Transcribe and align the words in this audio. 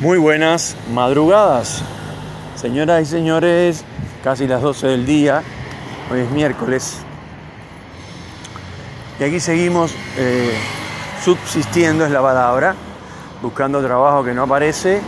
Muy 0.00 0.16
buenas 0.16 0.76
madrugadas, 0.94 1.82
señoras 2.54 3.02
y 3.02 3.06
señores, 3.06 3.84
casi 4.22 4.46
las 4.46 4.62
12 4.62 4.86
del 4.86 5.04
día, 5.04 5.42
hoy 6.08 6.20
es 6.20 6.30
miércoles, 6.30 6.98
y 9.18 9.24
aquí 9.24 9.40
seguimos 9.40 9.92
eh, 10.16 10.54
subsistiendo, 11.24 12.04
es 12.04 12.12
la 12.12 12.22
palabra, 12.22 12.76
buscando 13.42 13.82
trabajo 13.82 14.22
que 14.22 14.34
no 14.34 14.44
aparece, 14.44 15.00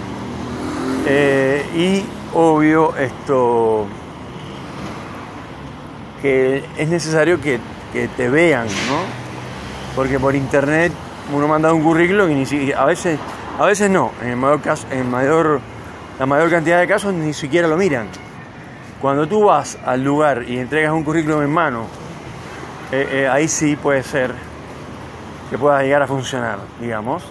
eh, 1.07 1.64
y 1.77 2.04
obvio 2.36 2.96
esto, 2.96 3.86
que 6.20 6.64
es 6.77 6.88
necesario 6.88 7.41
que, 7.41 7.61
que 7.93 8.09
te 8.09 8.29
vean, 8.29 8.66
¿no? 8.66 9.02
Porque 9.95 10.18
por 10.18 10.34
internet 10.34 10.91
uno 11.32 11.46
manda 11.46 11.72
un 11.72 11.80
currículum 11.80 12.29
y 12.32 12.34
ni 12.34 12.46
siquiera, 12.46 12.82
a 12.82 12.86
veces, 12.86 13.20
a 13.61 13.67
veces 13.67 13.91
no, 13.91 14.11
en, 14.23 14.39
mayor 14.39 14.63
caso, 14.63 14.87
en 14.91 15.11
mayor, 15.11 15.61
la 16.18 16.25
mayor 16.25 16.49
cantidad 16.49 16.81
de 16.81 16.87
casos 16.89 17.13
ni 17.13 17.35
siquiera 17.35 17.68
lo 17.68 17.77
miran. 17.77 18.07
Cuando 19.03 19.29
tú 19.29 19.45
vas 19.45 19.77
al 19.85 20.03
lugar 20.03 20.45
y 20.49 20.59
entregas 20.59 20.95
un 20.95 21.05
currículum 21.05 21.43
en 21.43 21.51
mano, 21.51 21.85
eh, 22.91 23.07
eh, 23.13 23.29
ahí 23.29 23.49
sí 23.49 23.77
puede 23.77 24.03
ser 24.03 24.32
que 25.51 25.59
pueda 25.59 25.82
llegar 25.82 26.01
a 26.01 26.07
funcionar, 26.07 26.59
digamos. 26.81 27.23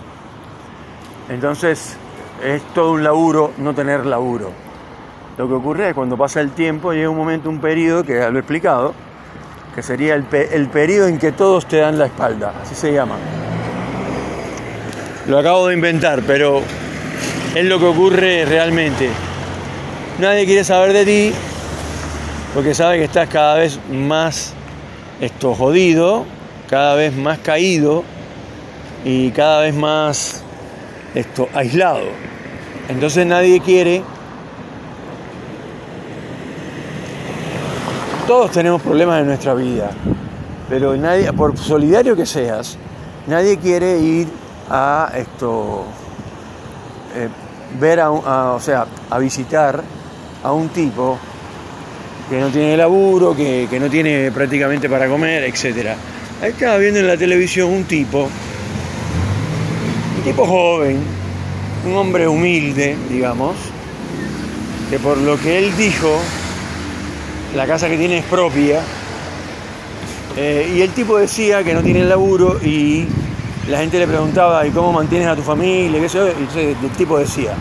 Entonces, 1.30 1.98
es 2.44 2.62
todo 2.76 2.92
un 2.92 3.04
laburo 3.04 3.54
no 3.58 3.74
tener 3.74 4.06
laburo. 4.06 4.52
Lo 5.36 5.48
que 5.48 5.54
ocurre 5.56 5.90
es 5.90 5.96
cuando 5.96 6.16
pasa 6.16 6.42
el 6.42 6.52
tiempo, 6.52 6.94
llega 6.94 7.10
un 7.10 7.18
momento, 7.18 7.50
un 7.50 7.60
periodo, 7.60 8.04
que 8.04 8.20
ya 8.20 8.30
lo 8.30 8.38
he 8.38 8.42
explicado, 8.42 8.94
que 9.74 9.82
sería 9.82 10.14
el, 10.14 10.28
el 10.32 10.70
periodo 10.70 11.08
en 11.08 11.18
que 11.18 11.32
todos 11.32 11.66
te 11.66 11.78
dan 11.78 11.98
la 11.98 12.06
espalda, 12.06 12.54
así 12.62 12.76
se 12.76 12.94
llama. 12.94 13.16
Lo 15.30 15.38
acabo 15.38 15.68
de 15.68 15.76
inventar, 15.76 16.24
pero 16.26 16.64
es 17.54 17.64
lo 17.64 17.78
que 17.78 17.86
ocurre 17.86 18.46
realmente. 18.46 19.12
Nadie 20.18 20.48
quiere 20.48 20.64
saber 20.64 20.92
de 20.92 21.06
ti 21.06 21.32
porque 22.56 22.74
sabe 22.74 22.98
que 22.98 23.04
estás 23.04 23.30
cada 23.30 23.54
vez 23.54 23.80
más 23.92 24.54
esto, 25.22 25.54
jodido, 25.54 26.26
cada 26.68 26.96
vez 26.96 27.16
más 27.16 27.38
caído 27.38 28.04
y 29.06 29.30
cada 29.30 29.62
vez 29.62 29.76
más 29.76 30.42
esto, 31.14 31.48
aislado. 31.54 32.08
Entonces 32.88 33.24
nadie 33.28 33.60
quiere. 33.60 34.02
Todos 38.26 38.50
tenemos 38.50 38.82
problemas 38.82 39.22
en 39.22 39.28
nuestra 39.28 39.54
vida, 39.54 39.92
pero 40.68 40.98
nadie, 40.98 41.32
por 41.34 41.56
solidario 41.56 42.16
que 42.16 42.26
seas, 42.26 42.80
nadie 43.28 43.58
quiere 43.58 44.00
ir 44.00 44.49
a 44.70 45.12
esto 45.16 45.86
eh, 47.16 47.28
ver 47.80 48.00
a, 48.00 48.12
o 48.12 48.60
sea 48.60 48.86
a 49.10 49.20
visitar 49.20 49.84
a 50.44 50.52
un 50.52 50.70
tipo 50.70 51.18
que 52.30 52.40
no 52.40 52.50
tiene 52.50 52.78
laburo, 52.78 53.36
que, 53.36 53.68
que 53.70 53.80
no 53.80 53.90
tiene 53.90 54.32
prácticamente 54.32 54.88
para 54.88 55.08
comer, 55.08 55.44
etc. 55.44 55.96
Ahí 56.42 56.52
estaba 56.52 56.78
viendo 56.78 57.00
en 57.00 57.08
la 57.08 57.18
televisión 57.18 57.70
un 57.70 57.86
tipo, 57.86 58.30
un 60.18 60.24
tipo 60.24 60.46
joven, 60.46 61.00
un 61.88 61.96
hombre 61.96 62.28
humilde, 62.28 62.96
digamos, 63.10 63.56
que 64.92 65.00
por 65.00 65.18
lo 65.18 65.40
que 65.40 65.58
él 65.58 65.76
dijo, 65.76 66.20
la 67.56 67.66
casa 67.66 67.90
que 67.90 67.98
tiene 67.98 68.20
es 68.20 68.26
propia, 68.26 68.82
eh, 70.38 70.72
y 70.76 70.82
el 70.82 70.92
tipo 70.92 71.18
decía 71.18 71.64
que 71.64 71.74
no 71.74 71.82
tiene 71.82 72.04
laburo 72.04 72.60
y 72.64 73.08
la 73.70 73.78
gente 73.78 74.00
le 74.00 74.08
preguntaba, 74.08 74.66
¿y 74.66 74.72
cómo 74.72 74.92
mantienes 74.92 75.28
a 75.28 75.36
tu 75.36 75.44
familia? 75.44 76.02
Y 76.02 76.60
el 76.60 76.92
tipo 76.98 77.20
decía, 77.20 77.54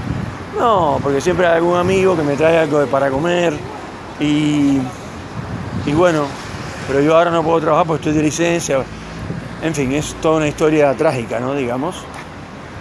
no, 0.58 0.98
porque 1.02 1.20
siempre 1.20 1.46
hay 1.46 1.56
algún 1.56 1.76
amigo 1.76 2.16
que 2.16 2.22
me 2.22 2.34
trae 2.34 2.58
algo 2.58 2.84
para 2.86 3.10
comer 3.10 3.52
y, 4.18 4.78
y 5.84 5.92
bueno, 5.92 6.24
pero 6.86 7.00
yo 7.00 7.16
ahora 7.16 7.30
no 7.30 7.42
puedo 7.42 7.60
trabajar 7.60 7.86
porque 7.86 8.08
estoy 8.08 8.14
de 8.14 8.22
licencia. 8.22 8.78
En 9.62 9.74
fin, 9.74 9.92
es 9.92 10.14
toda 10.22 10.38
una 10.38 10.48
historia 10.48 10.94
trágica, 10.94 11.40
¿no? 11.40 11.54
Digamos. 11.54 11.96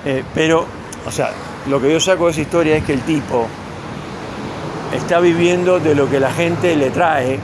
Eh, 0.05 0.23
pero, 0.33 0.65
o 1.05 1.11
sea, 1.11 1.31
lo 1.67 1.81
que 1.81 1.91
yo 1.91 1.99
saco 1.99 2.27
de 2.27 2.31
esa 2.31 2.41
historia 2.41 2.77
es 2.77 2.83
que 2.85 2.93
el 2.93 3.01
tipo 3.01 3.45
está 4.95 5.19
viviendo 5.19 5.79
de 5.79 5.95
lo 5.95 6.09
que 6.09 6.21
la 6.21 6.31
gente 6.31 6.75
le 6.77 6.91
trae 6.91 7.39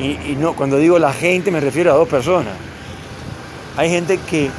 y, 0.00 0.32
y 0.32 0.36
no, 0.38 0.54
cuando 0.54 0.78
digo 0.78 0.98
la 0.98 1.12
gente 1.12 1.52
me 1.52 1.60
refiero 1.60 1.92
a 1.92 1.94
dos 1.94 2.08
personas. 2.08 2.54
Hay 3.76 3.88
gente 3.88 4.18
que 4.28 4.50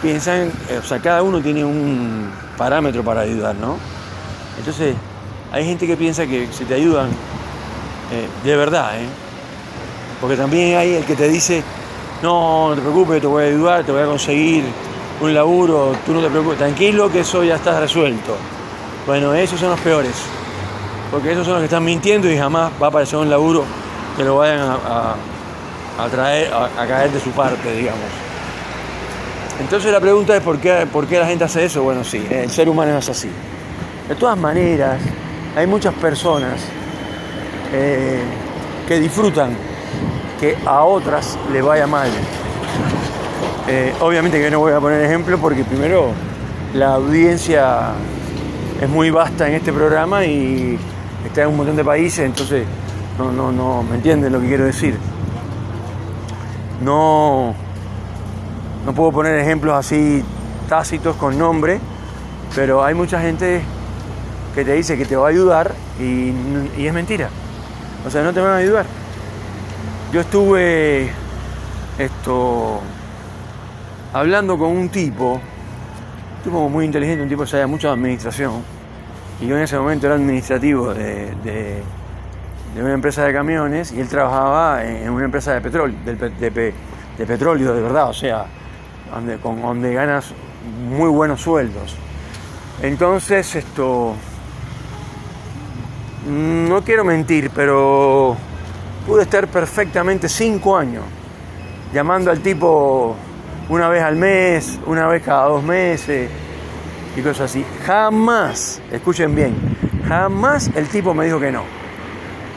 piensan, 0.00 0.52
eh, 0.68 0.80
o 0.82 0.86
sea, 0.86 0.98
cada 0.98 1.22
uno 1.22 1.40
tiene 1.40 1.64
un 1.64 2.30
parámetro 2.56 3.02
para 3.02 3.22
ayudar, 3.22 3.54
¿no? 3.56 3.76
Entonces, 4.58 4.94
hay 5.52 5.64
gente 5.64 5.86
que 5.86 5.96
piensa 5.96 6.26
que 6.26 6.48
si 6.52 6.64
te 6.64 6.74
ayudan, 6.74 7.08
eh, 8.12 8.28
de 8.44 8.56
verdad, 8.56 9.00
¿eh? 9.00 9.06
Porque 10.20 10.36
también 10.36 10.76
hay 10.76 10.94
el 10.94 11.04
que 11.04 11.14
te 11.14 11.28
dice, 11.28 11.62
no, 12.22 12.70
no 12.70 12.74
te 12.74 12.80
preocupes, 12.80 13.20
te 13.20 13.26
voy 13.26 13.44
a 13.44 13.46
ayudar, 13.46 13.84
te 13.84 13.92
voy 13.92 14.02
a 14.02 14.06
conseguir 14.06 14.64
un 15.20 15.34
laburo, 15.34 15.94
tú 16.04 16.12
no 16.12 16.20
te 16.20 16.28
preocupes, 16.28 16.58
tranquilo 16.58 17.10
que 17.10 17.20
eso 17.20 17.44
ya 17.44 17.56
está 17.56 17.78
resuelto. 17.78 18.36
Bueno, 19.06 19.32
esos 19.34 19.58
son 19.58 19.70
los 19.70 19.80
peores, 19.80 20.14
porque 21.10 21.32
esos 21.32 21.44
son 21.44 21.54
los 21.54 21.60
que 21.60 21.66
están 21.66 21.84
mintiendo 21.84 22.30
y 22.30 22.36
jamás 22.36 22.70
va 22.80 22.86
a 22.86 22.88
aparecer 22.90 23.18
un 23.18 23.30
laburo 23.30 23.64
que 24.16 24.24
lo 24.24 24.36
vayan 24.36 24.60
a, 24.60 25.14
a, 25.98 26.08
traer, 26.08 26.52
a 26.52 26.86
caer 26.86 27.10
de 27.12 27.20
su 27.20 27.30
parte, 27.30 27.72
digamos. 27.72 28.27
Entonces 29.60 29.92
la 29.92 30.00
pregunta 30.00 30.36
es 30.36 30.42
¿por 30.42 30.58
qué, 30.58 30.86
por 30.90 31.06
qué 31.06 31.18
la 31.18 31.26
gente 31.26 31.44
hace 31.44 31.64
eso. 31.64 31.82
Bueno, 31.82 32.04
sí, 32.04 32.24
el 32.30 32.50
ser 32.50 32.68
humano 32.68 32.96
es 32.96 33.08
así. 33.08 33.28
De 34.08 34.14
todas 34.14 34.38
maneras, 34.38 35.00
hay 35.56 35.66
muchas 35.66 35.92
personas 35.94 36.60
eh, 37.72 38.20
que 38.86 38.98
disfrutan 38.98 39.50
que 40.40 40.56
a 40.64 40.84
otras 40.84 41.38
le 41.52 41.60
vaya 41.60 41.86
mal. 41.86 42.08
Eh, 43.66 43.92
obviamente 44.00 44.40
que 44.40 44.50
no 44.50 44.60
voy 44.60 44.72
a 44.72 44.80
poner 44.80 45.02
ejemplo 45.02 45.36
porque 45.38 45.64
primero 45.64 46.12
la 46.74 46.94
audiencia 46.94 47.90
es 48.80 48.88
muy 48.88 49.10
vasta 49.10 49.48
en 49.48 49.54
este 49.54 49.72
programa 49.72 50.24
y 50.24 50.78
está 51.26 51.42
en 51.42 51.48
un 51.48 51.56
montón 51.58 51.76
de 51.76 51.84
países, 51.84 52.20
entonces 52.20 52.64
no, 53.18 53.32
no, 53.32 53.52
no, 53.52 53.82
¿me 53.82 53.96
entienden 53.96 54.32
lo 54.32 54.40
que 54.40 54.46
quiero 54.46 54.64
decir? 54.64 54.96
No 56.82 57.54
no 58.84 58.94
puedo 58.94 59.12
poner 59.12 59.38
ejemplos 59.38 59.74
así 59.74 60.24
tácitos 60.68 61.16
con 61.16 61.38
nombre, 61.38 61.80
pero 62.54 62.84
hay 62.84 62.94
mucha 62.94 63.20
gente 63.20 63.62
que 64.54 64.64
te 64.64 64.72
dice 64.74 64.96
que 64.96 65.04
te 65.04 65.16
va 65.16 65.26
a 65.26 65.30
ayudar 65.30 65.74
y, 66.00 66.32
es 66.78 66.92
mentira. 66.92 67.28
O 68.06 68.10
sea, 68.10 68.22
no 68.22 68.32
te 68.32 68.40
van 68.40 68.52
a 68.52 68.56
ayudar. 68.56 68.86
Yo 70.12 70.20
estuve 70.20 71.10
esto 71.98 72.80
hablando 74.12 74.56
con 74.56 74.70
un 74.70 74.88
tipo, 74.88 75.34
un 75.34 76.42
tipo 76.42 76.68
muy 76.68 76.84
inteligente, 76.84 77.22
un 77.22 77.28
tipo 77.28 77.42
que 77.42 77.48
sabe 77.48 77.66
mucho 77.66 77.88
de 77.88 77.94
administración, 77.94 78.62
y 79.40 79.46
yo 79.46 79.56
en 79.56 79.62
ese 79.62 79.78
momento 79.78 80.06
era 80.06 80.14
administrativo 80.14 80.94
de, 80.94 81.34
de, 81.44 81.82
una 82.80 82.94
empresa 82.94 83.24
de 83.24 83.32
camiones 83.32 83.92
y 83.92 84.00
él 84.00 84.08
trabajaba 84.08 84.84
en 84.84 85.10
una 85.10 85.24
empresa 85.24 85.52
de 85.52 85.60
petróleo, 85.60 85.96
de, 86.04 86.72
de 87.18 87.26
petróleo 87.26 87.74
de 87.74 87.82
verdad, 87.82 88.08
o 88.08 88.14
sea, 88.14 88.46
donde, 89.12 89.38
con, 89.38 89.60
donde 89.60 89.94
ganas 89.94 90.32
muy 90.88 91.08
buenos 91.08 91.40
sueldos. 91.40 91.96
Entonces, 92.82 93.56
esto, 93.56 94.14
no 96.28 96.82
quiero 96.82 97.04
mentir, 97.04 97.50
pero 97.54 98.36
pude 99.06 99.22
estar 99.22 99.48
perfectamente 99.48 100.28
cinco 100.28 100.76
años 100.76 101.04
llamando 101.92 102.30
al 102.30 102.40
tipo 102.40 103.16
una 103.68 103.88
vez 103.88 104.02
al 104.02 104.16
mes, 104.16 104.78
una 104.86 105.06
vez 105.06 105.22
cada 105.22 105.46
dos 105.46 105.62
meses 105.62 106.30
y 107.16 107.20
cosas 107.20 107.50
así. 107.50 107.64
Jamás, 107.86 108.80
escuchen 108.92 109.34
bien, 109.34 109.54
jamás 110.06 110.70
el 110.74 110.88
tipo 110.88 111.14
me 111.14 111.24
dijo 111.24 111.40
que 111.40 111.50
no. 111.50 111.62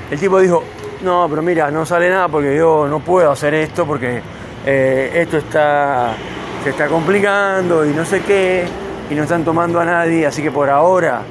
El 0.09 0.19
tipo 0.19 0.39
dijo, 0.39 0.63
no, 1.03 1.27
pero 1.29 1.41
mira, 1.41 1.71
no 1.71 1.85
sale 1.85 2.09
nada 2.09 2.27
porque 2.27 2.55
yo 2.55 2.87
no 2.87 2.99
puedo 2.99 3.31
hacer 3.31 3.53
esto 3.53 3.85
porque 3.85 4.21
eh, 4.65 5.11
esto 5.15 5.37
está 5.37 6.13
se 6.63 6.69
está 6.69 6.87
complicando 6.87 7.85
y 7.85 7.89
no 7.89 8.05
sé 8.05 8.21
qué, 8.21 8.65
y 9.09 9.15
no 9.15 9.23
están 9.23 9.43
tomando 9.43 9.79
a 9.79 9.85
nadie, 9.85 10.25
así 10.27 10.41
que 10.41 10.51
por 10.51 10.69
ahora 10.69 11.21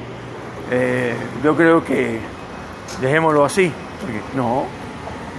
eh, 0.71 1.15
yo 1.43 1.57
creo 1.57 1.85
que 1.85 2.19
dejémoslo 3.01 3.45
así, 3.45 3.73
porque 4.01 4.21
no. 4.35 4.65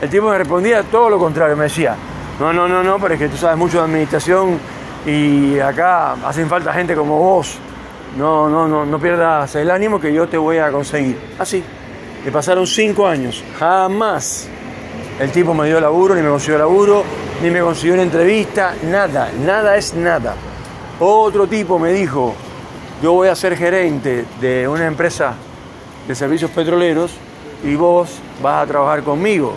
El 0.01 0.09
tipo 0.09 0.29
me 0.29 0.38
respondía 0.38 0.81
todo 0.83 1.09
lo 1.09 1.19
contrario, 1.19 1.55
me 1.57 1.65
decía, 1.65 1.95
no, 2.39 2.53
no, 2.53 2.67
no, 2.67 2.81
no, 2.81 2.99
pero 2.99 3.13
es 3.13 3.19
que 3.19 3.27
tú 3.27 3.38
sabes 3.38 3.57
mucho 3.57 3.79
de 3.79 3.83
administración 3.83 4.57
y 5.05 5.59
acá 5.59 6.13
hacen 6.25 6.47
falta 6.47 6.73
gente 6.73 6.95
como 6.95 7.19
vos, 7.19 7.57
no, 8.17 8.49
no, 8.49 8.67
no, 8.67 8.85
no 8.85 8.99
pierdas 8.99 9.53
el 9.55 9.69
ánimo 9.69 9.99
que 9.99 10.13
yo 10.13 10.27
te 10.27 10.38
voy 10.38 10.57
a 10.57 10.71
conseguir. 10.71 11.17
Así, 11.38 11.63
me 12.23 12.31
pasaron 12.31 12.65
cinco 12.65 13.05
años, 13.07 13.43
jamás 13.59 14.47
el 15.19 15.31
tipo 15.31 15.54
me 15.54 15.68
dio 15.68 15.80
laburo, 15.80 16.16
ni 16.16 16.22
me 16.22 16.30
consiguió 16.30 16.58
laburo, 16.58 17.04
ni 17.42 17.50
me 17.50 17.62
consiguió 17.62 17.94
una 17.94 18.04
entrevista, 18.04 18.75
nada, 18.84 19.31
nada 19.46 19.78
es 19.78 19.94
nada. 19.94 20.36
Otro 21.00 21.48
tipo 21.48 21.80
me 21.80 21.92
dijo, 21.92 22.36
yo 23.02 23.13
voy 23.13 23.28
a 23.28 23.36
ser 23.36 23.58
gerente 23.58 24.25
de 24.40 24.68
una 24.68 24.86
empresa 24.86 25.34
de 26.08 26.16
servicios 26.16 26.52
petroleros 26.52 27.12
y 27.63 27.75
vos 27.75 28.19
vas 28.42 28.63
a 28.63 28.68
trabajar 28.68 29.04
conmigo. 29.04 29.56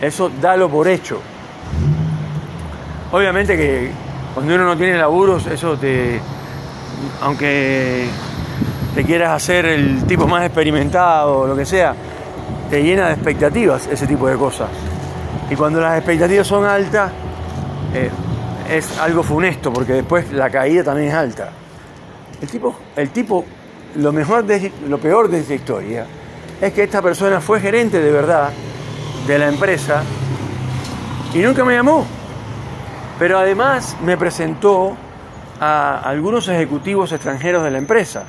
Eso 0.00 0.30
dalo 0.40 0.68
por 0.68 0.88
hecho. 0.88 1.20
Obviamente 3.12 3.56
que 3.56 3.90
cuando 4.34 4.54
uno 4.54 4.64
no 4.64 4.76
tiene 4.76 4.96
laburos, 4.96 5.46
eso 5.46 5.76
te, 5.76 6.20
aunque 7.20 8.06
te 8.94 9.04
quieras 9.04 9.30
hacer 9.30 9.66
el 9.66 10.04
tipo 10.06 10.26
más 10.26 10.44
experimentado 10.44 11.40
o 11.40 11.46
lo 11.46 11.56
que 11.56 11.66
sea, 11.66 11.94
te 12.70 12.82
llena 12.82 13.08
de 13.08 13.14
expectativas 13.14 13.88
ese 13.88 14.06
tipo 14.06 14.28
de 14.28 14.36
cosas. 14.36 14.70
Y 15.50 15.56
cuando 15.56 15.80
las 15.80 15.96
expectativas 15.98 16.46
son 16.46 16.64
altas, 16.64 17.10
eh, 17.92 18.10
es 18.70 18.98
algo 18.98 19.22
funesto, 19.24 19.72
porque 19.72 19.94
después 19.94 20.32
la 20.32 20.48
caída 20.48 20.84
también 20.84 21.08
es 21.08 21.14
alta. 21.14 21.50
El 22.40 22.48
tipo, 22.48 22.76
el 22.96 23.10
tipo 23.10 23.44
lo, 23.96 24.12
mejor 24.12 24.44
de, 24.44 24.72
lo 24.88 24.98
peor 24.98 25.28
de 25.28 25.40
esta 25.40 25.54
historia 25.54 26.06
es 26.60 26.72
que 26.72 26.84
esta 26.84 27.02
persona 27.02 27.40
fue 27.40 27.60
gerente 27.60 28.00
de 28.00 28.12
verdad 28.12 28.50
de 29.26 29.38
la 29.38 29.48
empresa 29.48 30.02
y 31.34 31.38
nunca 31.38 31.64
me 31.64 31.74
llamó. 31.74 32.06
Pero 33.18 33.38
además 33.38 33.96
me 34.02 34.16
presentó 34.16 34.96
a 35.60 36.00
algunos 36.00 36.48
ejecutivos 36.48 37.12
extranjeros 37.12 37.64
de 37.64 37.70
la 37.70 37.78
empresa. 37.78 38.24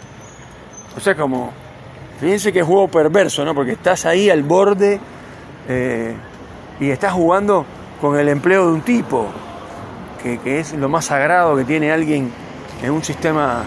O 0.97 0.99
sea, 0.99 1.15
como, 1.15 1.53
fíjense 2.21 2.53
que 2.53 2.61
juego 2.61 2.87
perverso, 2.87 3.43
¿no? 3.43 3.55
Porque 3.55 3.71
estás 3.71 4.05
ahí 4.05 4.29
al 4.29 4.43
borde 4.43 4.99
eh, 5.67 6.15
y 6.79 6.89
estás 6.91 7.13
jugando 7.13 7.65
con 7.99 8.17
el 8.17 8.29
empleo 8.29 8.67
de 8.67 8.73
un 8.73 8.81
tipo, 8.81 9.25
que, 10.21 10.37
que, 10.39 10.59
es 10.59 10.73
lo 10.73 10.87
más 10.87 11.05
sagrado 11.05 11.55
que 11.55 11.65
tiene 11.65 11.91
alguien 11.91 12.31
en 12.83 12.91
un 12.91 13.03
sistema 13.03 13.63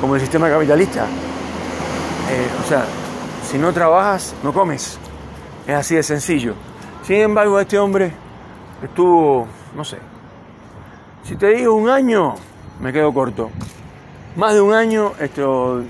como 0.00 0.14
el 0.14 0.22
sistema 0.22 0.48
capitalista. 0.48 1.04
Eh, 1.04 2.48
o 2.64 2.66
sea, 2.66 2.84
si 3.46 3.58
no 3.58 3.72
trabajas, 3.74 4.34
no 4.42 4.54
comes. 4.54 4.98
Es 5.66 5.74
así 5.74 5.94
de 5.94 6.02
sencillo. 6.02 6.54
Sin 7.02 7.16
embargo, 7.16 7.60
este 7.60 7.78
hombre 7.78 8.10
estuvo, 8.82 9.46
no 9.76 9.84
sé, 9.84 9.98
si 11.24 11.36
te 11.36 11.48
digo 11.48 11.74
un 11.74 11.90
año, 11.90 12.36
me 12.80 12.90
quedo 12.90 13.12
corto. 13.12 13.50
Más 14.36 14.54
de 14.54 14.62
un 14.62 14.72
año, 14.72 15.12
esto, 15.20 15.82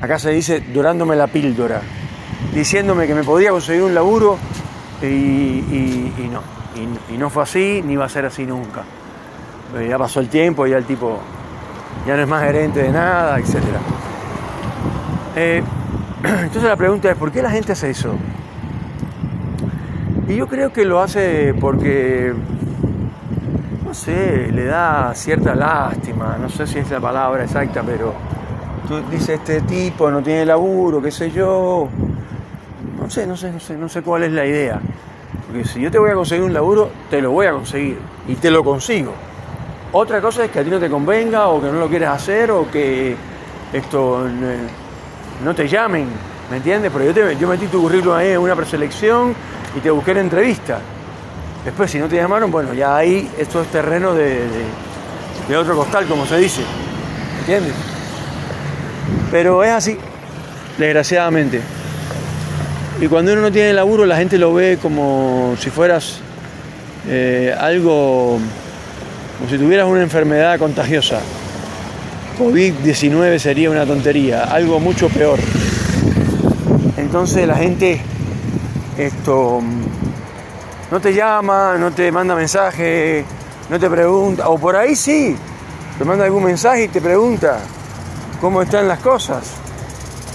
acá 0.00 0.18
se 0.18 0.30
dice, 0.30 0.60
durándome 0.60 1.16
la 1.16 1.26
píldora, 1.26 1.80
diciéndome 2.52 3.06
que 3.06 3.14
me 3.14 3.24
podía 3.24 3.50
conseguir 3.50 3.82
un 3.82 3.94
laburo 3.94 4.38
y, 5.02 6.28
no. 6.30 6.40
Y, 7.12 7.16
no 7.16 7.30
fue 7.30 7.42
así, 7.42 7.82
ni 7.84 7.96
va 7.96 8.06
a 8.06 8.08
ser 8.08 8.26
así 8.26 8.44
nunca. 8.44 8.82
Eh, 9.76 9.88
ya 9.88 9.98
pasó 9.98 10.20
el 10.20 10.28
tiempo, 10.28 10.66
ya 10.66 10.76
el 10.76 10.84
tipo 10.84 11.20
ya 12.06 12.16
no 12.16 12.22
es 12.22 12.28
más 12.28 12.42
gerente 12.42 12.82
de 12.82 12.90
nada, 12.90 13.38
etc. 13.38 13.56
Eh, 15.36 15.62
entonces 16.24 16.64
la 16.64 16.76
pregunta 16.76 17.10
es, 17.10 17.16
¿por 17.16 17.30
qué 17.30 17.42
la 17.42 17.50
gente 17.50 17.72
hace 17.72 17.90
eso? 17.90 18.14
Y 20.28 20.36
yo 20.36 20.46
creo 20.46 20.72
que 20.72 20.84
lo 20.84 21.00
hace 21.00 21.54
porque, 21.54 22.32
no 23.84 23.94
sé, 23.94 24.50
le 24.50 24.64
da 24.64 25.12
cierta 25.14 25.54
lástima, 25.54 26.36
no 26.40 26.48
sé 26.48 26.66
si 26.66 26.78
es 26.78 26.90
la 26.90 27.00
palabra 27.00 27.44
exacta, 27.44 27.82
pero 27.84 28.14
tú 28.86 29.00
dices, 29.10 29.40
este 29.40 29.60
tipo 29.62 30.10
no 30.10 30.22
tiene 30.22 30.44
laburo, 30.44 31.00
qué 31.00 31.10
sé 31.10 31.30
yo, 31.30 31.88
no 33.00 33.10
sé, 33.10 33.26
no 33.26 33.36
sé, 33.36 33.50
no 33.50 33.60
sé, 33.60 33.76
no 33.76 33.88
sé 33.88 34.02
cuál 34.02 34.24
es 34.24 34.32
la 34.32 34.46
idea. 34.46 34.80
Porque 35.46 35.64
si 35.64 35.80
yo 35.80 35.90
te 35.90 35.98
voy 35.98 36.10
a 36.10 36.14
conseguir 36.14 36.44
un 36.44 36.52
laburo, 36.52 36.90
te 37.10 37.20
lo 37.20 37.30
voy 37.30 37.46
a 37.46 37.52
conseguir 37.52 37.98
y 38.28 38.34
te 38.34 38.50
lo 38.50 38.64
consigo. 38.64 39.12
Otra 39.92 40.20
cosa 40.20 40.44
es 40.44 40.50
que 40.50 40.60
a 40.60 40.64
ti 40.64 40.70
no 40.70 40.80
te 40.80 40.90
convenga 40.90 41.48
o 41.48 41.60
que 41.60 41.68
no 41.68 41.78
lo 41.78 41.88
quieras 41.88 42.22
hacer 42.22 42.50
o 42.50 42.70
que 42.70 43.14
esto 43.72 44.26
eh, 44.26 44.58
no 45.44 45.54
te 45.54 45.68
llamen, 45.68 46.08
¿me 46.50 46.56
entiendes? 46.56 46.90
Pero 46.92 47.04
yo, 47.04 47.14
te, 47.14 47.36
yo 47.36 47.48
metí 47.48 47.66
tu 47.66 47.80
currículum 47.82 48.16
ahí 48.16 48.30
en 48.30 48.38
una 48.38 48.56
preselección 48.56 49.34
y 49.76 49.80
te 49.80 49.90
busqué 49.90 50.12
en 50.12 50.18
entrevista. 50.18 50.78
Después, 51.64 51.90
si 51.90 51.98
no 51.98 52.08
te 52.08 52.16
llamaron, 52.16 52.50
bueno, 52.50 52.74
ya 52.74 52.96
ahí 52.96 53.30
esto 53.38 53.62
es 53.62 53.68
terreno 53.68 54.14
de, 54.14 54.42
de 55.48 55.56
otro 55.56 55.76
costal, 55.76 56.06
como 56.06 56.26
se 56.26 56.38
dice, 56.38 56.62
¿entiendes? 57.40 57.93
Pero 59.30 59.64
es 59.64 59.70
así, 59.70 59.98
desgraciadamente. 60.78 61.60
Y 63.00 63.08
cuando 63.08 63.32
uno 63.32 63.42
no 63.42 63.52
tiene 63.52 63.72
laburo, 63.72 64.06
la 64.06 64.16
gente 64.16 64.38
lo 64.38 64.54
ve 64.54 64.78
como 64.80 65.56
si 65.58 65.70
fueras 65.70 66.20
eh, 67.08 67.54
algo 67.58 68.38
como 69.38 69.50
si 69.50 69.58
tuvieras 69.58 69.86
una 69.86 70.02
enfermedad 70.02 70.58
contagiosa. 70.58 71.20
COVID-19 72.38 73.38
sería 73.38 73.70
una 73.70 73.84
tontería, 73.84 74.44
algo 74.44 74.78
mucho 74.78 75.08
peor. 75.08 75.38
Entonces 76.96 77.46
la 77.46 77.56
gente 77.56 78.00
esto 78.96 79.60
no 80.90 81.00
te 81.00 81.12
llama, 81.12 81.76
no 81.78 81.90
te 81.90 82.12
manda 82.12 82.36
mensaje, 82.36 83.24
no 83.68 83.78
te 83.78 83.90
pregunta, 83.90 84.48
o 84.48 84.58
por 84.58 84.76
ahí 84.76 84.94
sí, 84.94 85.36
te 85.98 86.04
manda 86.04 86.24
algún 86.24 86.44
mensaje 86.44 86.84
y 86.84 86.88
te 86.88 87.00
pregunta 87.00 87.58
cómo 88.44 88.60
están 88.60 88.86
las 88.86 88.98
cosas. 88.98 89.52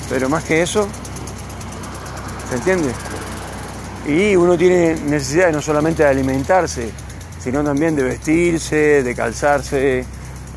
Pero 0.10 0.30
más 0.30 0.44
que 0.44 0.64
eso, 0.64 0.88
¿se 2.50 2.56
entiende? 2.56 2.92
Y 4.08 4.36
uno 4.36 4.58
tiene 4.58 4.96
necesidad 4.96 5.52
no 5.52 5.62
solamente 5.62 6.02
de 6.02 6.10
alimentarse, 6.10 6.90
sino 7.40 7.64
también 7.64 7.96
de 7.96 8.02
vestirse, 8.02 9.04
de 9.04 9.14
calzarse, 9.14 10.04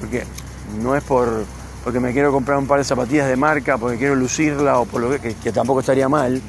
porque 0.01 0.25
no 0.83 0.97
es 0.97 1.05
por 1.05 1.45
porque 1.85 2.01
me 2.01 2.15
quiero 2.15 2.33
comprar 2.33 2.57
un 2.57 2.67
par 2.67 2.79
de 2.79 2.85
zapatillas 2.85 3.29
de 3.29 3.37
marca, 3.37 3.77
porque 3.77 3.99
quiero 3.99 4.15
lucirla 4.15 4.79
o 4.79 4.87
por 4.87 5.03
lo 5.03 5.21
que, 5.21 5.35
que 5.35 5.53
tampoco 5.53 5.81
estaría 5.81 6.09
mal, 6.09 6.41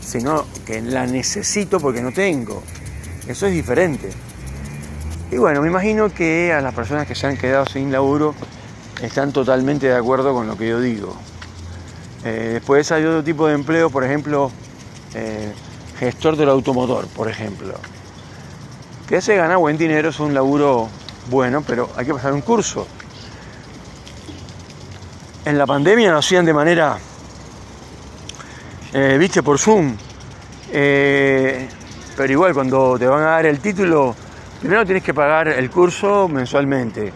sino 0.00 0.46
que 0.64 0.80
la 0.80 1.06
necesito 1.06 1.78
porque 1.78 2.00
no 2.00 2.10
tengo. 2.10 2.62
Eso 3.26 3.48
es 3.48 3.52
diferente. 3.52 4.08
Y 5.30 5.36
bueno, 5.36 5.60
me 5.60 5.68
imagino 5.68 6.08
que 6.08 6.54
a 6.54 6.62
las 6.62 6.72
personas 6.72 7.06
que 7.06 7.14
se 7.14 7.26
han 7.26 7.36
quedado 7.36 7.66
sin 7.66 7.92
laburo 7.92 8.34
están 9.02 9.32
totalmente 9.32 9.86
de 9.86 9.96
acuerdo 9.96 10.32
con 10.32 10.46
lo 10.46 10.56
que 10.56 10.68
yo 10.68 10.80
digo. 10.80 11.14
Eh, 12.24 12.50
después 12.54 12.90
hay 12.92 13.04
otro 13.04 13.22
tipo 13.22 13.46
de 13.46 13.54
empleo, 13.54 13.90
por 13.90 14.04
ejemplo, 14.04 14.50
eh, 15.14 15.52
gestor 15.98 16.36
del 16.36 16.48
automotor, 16.48 17.06
por 17.08 17.28
ejemplo 17.28 17.74
que 19.08 19.22
se 19.22 19.36
gana 19.36 19.56
buen 19.56 19.78
dinero, 19.78 20.10
es 20.10 20.20
un 20.20 20.34
laburo 20.34 20.90
bueno, 21.30 21.64
pero 21.66 21.88
hay 21.96 22.04
que 22.04 22.12
pasar 22.12 22.34
un 22.34 22.42
curso. 22.42 22.86
En 25.46 25.56
la 25.56 25.64
pandemia 25.64 26.10
lo 26.10 26.18
hacían 26.18 26.44
de 26.44 26.52
manera, 26.52 26.98
eh, 28.92 29.16
viste, 29.18 29.42
por 29.42 29.58
Zoom. 29.58 29.96
Pero 30.70 32.32
igual, 32.32 32.52
cuando 32.52 32.98
te 32.98 33.06
van 33.06 33.22
a 33.22 33.30
dar 33.30 33.46
el 33.46 33.60
título, 33.60 34.14
primero 34.60 34.84
tienes 34.84 35.02
que 35.02 35.14
pagar 35.14 35.48
el 35.48 35.70
curso 35.70 36.28
mensualmente, 36.28 37.10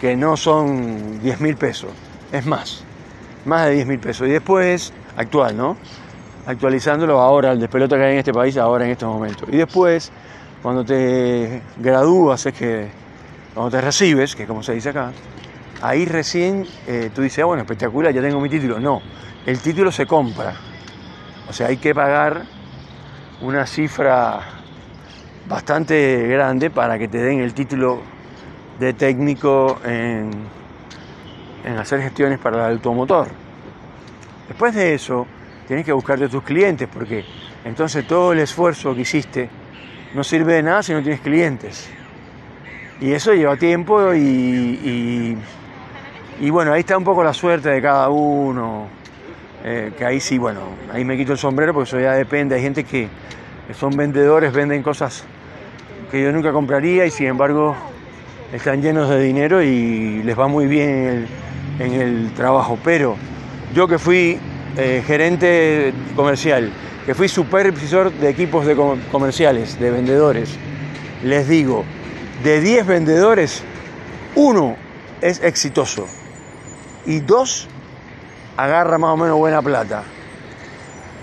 que 0.00 0.16
no 0.16 0.36
son 0.36 1.20
10 1.20 1.40
mil 1.40 1.56
pesos, 1.56 1.90
es 2.32 2.46
más, 2.46 2.84
más 3.44 3.66
de 3.66 3.72
10 3.72 3.86
mil 3.86 3.98
pesos. 3.98 4.28
Y 4.28 4.30
después, 4.30 4.92
actual, 5.16 5.56
¿no? 5.56 5.76
Actualizándolo 6.46 7.20
ahora, 7.20 7.52
el 7.52 7.60
despelota 7.60 7.96
que 7.96 8.04
hay 8.04 8.12
en 8.12 8.18
este 8.18 8.32
país, 8.32 8.56
ahora 8.56 8.84
en 8.84 8.92
estos 8.92 9.08
momentos. 9.08 9.48
Y 9.50 9.56
después 9.56 10.10
cuando 10.62 10.84
te 10.84 11.62
gradúas, 11.76 12.44
es 12.46 12.54
que 12.54 12.88
cuando 13.54 13.70
te 13.70 13.80
recibes, 13.80 14.34
que 14.34 14.46
como 14.46 14.62
se 14.62 14.74
dice 14.74 14.90
acá, 14.90 15.12
ahí 15.82 16.04
recién 16.04 16.66
eh, 16.86 17.10
tú 17.14 17.22
dices, 17.22 17.40
ah, 17.42 17.46
bueno, 17.46 17.62
espectacular, 17.62 18.12
ya 18.12 18.20
tengo 18.20 18.40
mi 18.40 18.48
título. 18.48 18.80
No, 18.80 19.00
el 19.46 19.60
título 19.60 19.92
se 19.92 20.06
compra. 20.06 20.54
O 21.48 21.52
sea, 21.52 21.68
hay 21.68 21.76
que 21.76 21.94
pagar 21.94 22.42
una 23.40 23.66
cifra 23.66 24.40
bastante 25.48 26.26
grande 26.28 26.70
para 26.70 26.98
que 26.98 27.08
te 27.08 27.18
den 27.18 27.40
el 27.40 27.54
título 27.54 28.02
de 28.78 28.92
técnico 28.92 29.80
en, 29.84 30.30
en 31.64 31.78
hacer 31.78 32.00
gestiones 32.00 32.38
para 32.38 32.66
el 32.66 32.74
automotor. 32.74 33.28
Después 34.48 34.74
de 34.74 34.94
eso, 34.94 35.26
tienes 35.66 35.84
que 35.84 35.92
buscarte 35.92 36.28
tus 36.28 36.42
clientes, 36.42 36.88
porque 36.92 37.24
entonces 37.64 38.06
todo 38.06 38.32
el 38.32 38.38
esfuerzo 38.38 38.94
que 38.94 39.02
hiciste 39.02 39.50
no 40.14 40.24
sirve 40.24 40.54
de 40.54 40.62
nada 40.62 40.82
si 40.82 40.92
no 40.92 41.02
tienes 41.02 41.20
clientes. 41.20 41.90
Y 43.00 43.12
eso 43.12 43.32
lleva 43.32 43.56
tiempo 43.56 44.14
y, 44.14 45.38
y, 46.40 46.50
bueno, 46.50 46.72
ahí 46.72 46.80
está 46.80 46.96
un 46.98 47.04
poco 47.04 47.22
la 47.22 47.32
suerte 47.32 47.68
de 47.68 47.82
cada 47.82 48.08
uno. 48.08 48.88
Eh, 49.64 49.92
que 49.96 50.04
ahí 50.04 50.20
sí, 50.20 50.38
bueno, 50.38 50.60
ahí 50.92 51.04
me 51.04 51.16
quito 51.16 51.32
el 51.32 51.38
sombrero 51.38 51.74
porque 51.74 51.88
eso 51.88 52.00
ya 52.00 52.14
depende. 52.14 52.54
Hay 52.56 52.62
gente 52.62 52.84
que 52.84 53.08
son 53.78 53.96
vendedores, 53.96 54.52
venden 54.52 54.82
cosas 54.82 55.24
que 56.10 56.22
yo 56.22 56.32
nunca 56.32 56.52
compraría 56.52 57.04
y 57.06 57.10
sin 57.10 57.26
embargo 57.26 57.76
están 58.52 58.82
llenos 58.82 59.08
de 59.08 59.20
dinero 59.20 59.62
y 59.62 60.22
les 60.22 60.38
va 60.38 60.48
muy 60.48 60.66
bien 60.66 61.26
en 61.78 61.92
el, 61.92 62.32
trabajo. 62.34 62.78
Pero 62.82 63.16
yo 63.74 63.86
que 63.86 63.98
fui 63.98 64.38
eh, 64.76 65.02
gerente 65.06 65.92
comercial, 66.16 66.70
que 67.06 67.14
fui 67.14 67.28
supervisor 67.28 68.12
de 68.12 68.28
equipos 68.28 68.66
de 68.66 68.76
comerciales, 69.10 69.78
de 69.78 69.90
vendedores, 69.90 70.50
les 71.22 71.48
digo, 71.48 71.84
de 72.42 72.60
10 72.60 72.86
vendedores, 72.86 73.62
uno 74.34 74.76
es 75.20 75.42
exitoso. 75.42 76.06
y 77.06 77.20
dos 77.20 77.68
agarra 78.56 78.98
más 78.98 79.12
o 79.12 79.16
menos 79.16 79.38
buena 79.38 79.62
plata. 79.62 80.02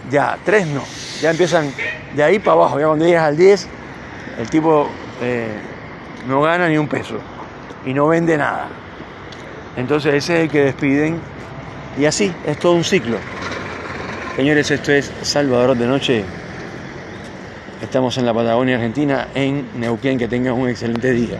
Ya, 0.10 0.38
tres 0.46 0.68
no. 0.68 0.84
Ya 1.22 1.32
empiezan 1.32 1.72
de 2.16 2.24
ahí 2.24 2.40
para 2.40 2.54
abajo. 2.54 2.80
Ya 2.80 2.88
cuando 2.88 3.06
llegas 3.06 3.26
al 3.26 3.38
10, 3.38 3.68
el 4.40 4.50
tipo 4.50 4.88
eh, 5.22 5.60
no 6.28 6.42
gana 6.42 6.68
ni 6.68 6.78
un 6.78 6.88
peso 6.88 7.20
y 7.86 7.94
no 7.94 8.08
vende 8.08 8.38
nada. 8.38 8.68
Entonces 9.78 10.14
ese 10.14 10.38
es 10.38 10.44
el 10.44 10.50
que 10.50 10.62
despiden 10.62 11.20
y 11.98 12.06
así 12.06 12.34
es 12.46 12.58
todo 12.60 12.74
un 12.74 12.84
ciclo. 12.84 13.18
Señores, 14.36 14.70
esto 14.70 14.92
es 14.92 15.12
Salvador 15.22 15.78
de 15.78 15.88
Noche. 15.88 16.26
Estamos 17.82 18.18
en 18.18 18.26
la 18.26 18.34
Patagonia 18.34 18.76
Argentina, 18.76 19.28
en 19.34 19.68
Neuquén. 19.76 20.18
Que 20.18 20.28
tengan 20.28 20.54
un 20.54 20.70
excelente 20.70 21.12
día. 21.12 21.40